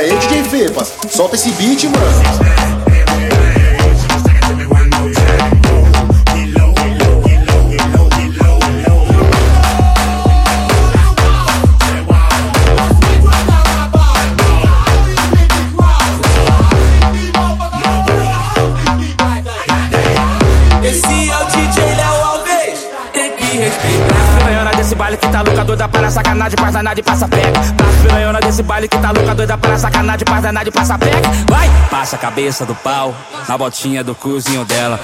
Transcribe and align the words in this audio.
aí, 0.00 0.10
DJ 0.18 0.44
Fepas, 0.44 0.94
solta 1.10 1.34
esse 1.34 1.50
beat, 1.52 1.84
mano. 1.84 2.79
Baile 25.00 25.16
que 25.16 25.28
tá 25.28 25.40
louca, 25.40 25.64
doida 25.64 25.88
para 25.88 26.10
sacanagem, 26.10 26.56
passa 26.56 26.72
danada 26.72 27.02
passa 27.02 27.26
pega. 27.26 27.52
Passa 27.52 27.74
piranhona 28.02 28.38
desse 28.40 28.62
baile 28.62 28.86
que 28.86 28.98
tá 28.98 29.10
louca, 29.10 29.34
doida 29.34 29.56
para 29.56 29.78
sacanagem, 29.78 30.24
passa 30.26 30.42
danada 30.42 30.70
passa 30.70 30.98
pega. 30.98 31.30
Vai! 31.48 31.70
Passa 31.90 32.16
a 32.16 32.18
cabeça 32.18 32.66
do 32.66 32.74
pau 32.74 33.14
na 33.48 33.56
botinha 33.56 34.04
do 34.04 34.14
cozinho 34.14 34.62
dela. 34.66 35.00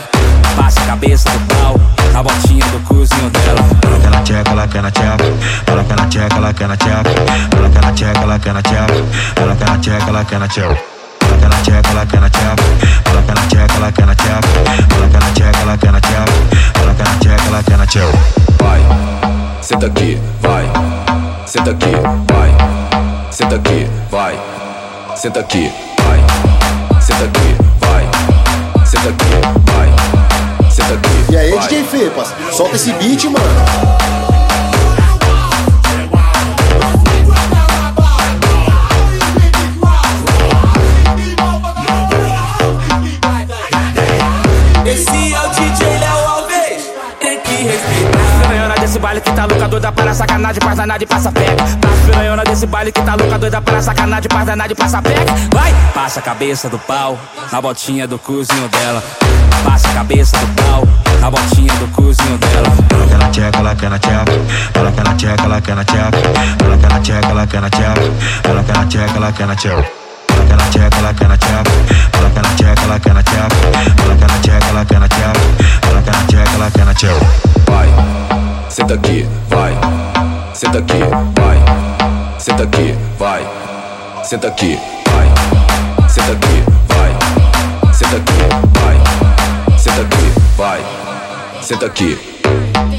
Passa 0.54 0.82
a 0.82 0.86
cabeça 0.86 1.30
do 1.30 1.38
pau 1.54 1.80
na 2.12 2.22
botinha 2.22 2.66
do 2.66 2.80
cozinho 2.80 3.30
dela. 3.30 3.60
Ela 3.82 3.98
quer 3.98 4.10
na 4.10 4.22
tcheca, 4.22 4.50
ela 4.50 4.68
quer 4.68 4.82
na 4.82 4.90
tcheca. 4.90 5.24
Ela 5.66 5.84
quer 5.84 5.96
na 5.96 6.06
tcheca, 6.06 6.36
ela 6.36 6.52
quer 6.52 6.68
na 6.68 6.76
tcheca. 6.76 7.10
Ela 7.56 7.70
quer 7.70 7.80
na 7.80 7.92
tcheca, 7.92 8.20
ela 8.20 8.38
quer 8.38 8.52
na 8.52 8.62
tcheca. 8.62 8.94
Ela 9.40 9.56
quer 9.56 9.68
na 9.70 9.78
tcheca, 9.78 10.10
ela 10.10 10.24
quer 10.24 10.38
na 10.38 10.48
tcheca. 10.48 10.96
Ela 11.26 11.36
quer 11.40 11.48
na 11.48 11.56
tcheca, 11.56 11.90
ela 11.90 12.06
quer 12.06 12.20
na 12.20 12.30
tcheca. 12.30 12.62
Ela 13.10 13.22
quer 13.22 13.34
na 13.34 13.46
tcheca, 13.46 13.74
ela 13.76 13.92
quer 13.92 14.06
na 14.06 14.14
tcheca. 14.14 14.65
Senta 19.66 19.86
aqui, 19.86 20.16
vai, 20.40 20.64
senta 21.44 21.72
aqui, 21.72 21.90
vai, 22.28 23.32
senta 23.32 23.56
aqui, 23.56 23.88
vai, 24.08 24.38
senta 25.16 25.40
aqui, 25.40 25.72
vai, 25.98 27.00
senta 27.00 27.24
aqui, 27.24 27.56
vai, 27.80 28.86
senta 28.86 29.08
aqui, 29.08 29.24
vai, 29.72 30.70
senta 30.70 30.94
aqui. 30.94 31.32
E 31.32 31.36
aí, 31.36 31.58
DJ 31.58 31.82
Fepas, 31.82 32.32
solta 32.52 32.76
esse 32.76 32.92
beat, 32.92 33.24
mano. 33.24 33.96
Desse 48.96 48.98
baile 48.98 49.20
que 49.20 49.32
tá 49.32 49.44
louca, 49.44 49.68
doida 49.68 49.92
para 49.92 50.14
sacanagem, 50.14 50.60
passa 50.60 50.76
danada 50.76 51.04
e 51.04 51.06
passa 51.06 51.32
pega. 51.32 51.56
Passa 51.56 51.96
piranhona 52.06 52.44
desse 52.44 52.66
baile 52.66 52.92
que 52.92 53.02
tá 53.02 53.14
louca, 53.14 53.38
doida 53.38 53.60
para 53.60 53.82
sacanagem, 53.82 54.28
passa 54.28 54.44
danada 54.46 54.72
e 54.72 54.76
passa 54.76 55.02
pega. 55.02 55.34
Vai! 55.52 55.74
Passa 55.94 56.20
a 56.20 56.22
cabeça 56.22 56.68
do 56.68 56.78
pau 56.78 57.18
na 57.52 57.60
botinha 57.60 58.06
do 58.06 58.18
cozinho 58.18 58.68
dela. 58.68 59.02
Passa 59.64 59.88
a 59.88 59.94
cabeça 59.94 60.36
do 60.38 60.46
pau 60.62 60.88
na 61.20 61.30
botinha 61.30 61.74
do 61.74 61.88
cozinho 61.88 62.38
dela. 62.38 62.68
Ela 62.90 63.28
quer 63.28 63.30
tcheca, 63.30 63.58
ela 63.58 63.74
quer 63.74 63.90
na 63.90 63.98
tcheca. 63.98 64.32
Ela 64.74 64.92
quer 64.92 65.04
na 65.04 65.14
tcheca, 65.14 65.44
ela 65.44 65.60
quer 65.60 65.76
na 65.76 65.84
tcheca. 65.84 66.18
Ela 66.64 66.78
quer 66.78 66.88
na 66.88 67.00
tcheca, 67.00 67.28
ela 67.28 67.46
quer 67.46 67.60
na 67.60 67.70
tcheca. 67.70 68.00
Ela 68.44 68.62
quer 68.62 68.76
na 68.76 68.86
tcheca, 68.86 69.16
ela 69.16 69.32
quer 69.32 69.46
na 69.46 69.56
tcheca. 69.56 70.06
Ela 70.36 70.46
quer 70.46 70.56
na 70.56 70.64
tcheca, 70.70 70.98
ela 70.98 71.14
quer 71.14 71.28
na 71.28 71.36
tcheca. 71.36 71.70
Ela 72.18 72.30
quer 72.30 72.42
na 72.42 72.48
tcheca, 72.54 72.82
ela 72.82 73.00
quer 73.00 73.14
na 73.14 73.22
tcheca. 73.22 73.56
Ela 74.04 74.16
quer 74.16 74.28
na 74.28 74.38
tcheca, 74.38 74.55
senta 78.86 78.94
aqui, 78.94 79.26
vai, 79.48 79.72
senta 80.54 80.78
aqui, 80.78 81.00
vai, 81.34 82.38
senta 82.38 82.62
aqui, 82.62 82.94
vai, 83.18 83.44
senta 84.22 84.46
aqui, 84.46 84.78
vai, 85.10 86.08
senta 86.08 86.32
aqui, 86.32 86.64
vai, 86.86 87.92
senta 87.92 88.16
aqui, 88.16 88.38
vai, 88.78 89.76
senta 89.76 90.02
aqui, 90.02 90.32
vai, 90.56 90.80
senta 91.60 91.86
aqui. 91.86 92.95